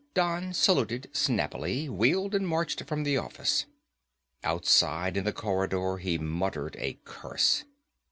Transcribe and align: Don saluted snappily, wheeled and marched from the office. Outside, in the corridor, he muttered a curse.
Don 0.15 0.51
saluted 0.55 1.11
snappily, 1.13 1.87
wheeled 1.87 2.33
and 2.33 2.47
marched 2.47 2.85
from 2.87 3.03
the 3.03 3.17
office. 3.17 3.67
Outside, 4.43 5.15
in 5.15 5.25
the 5.25 5.31
corridor, 5.31 5.97
he 5.97 6.17
muttered 6.17 6.75
a 6.79 6.97
curse. 7.05 7.65